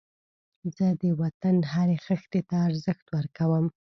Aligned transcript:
زه 0.75 0.87
د 1.01 1.03
وطن 1.21 1.55
هرې 1.73 1.97
خښتې 2.05 2.41
ته 2.49 2.55
ارزښت 2.67 3.05
ورکوم 3.15 3.65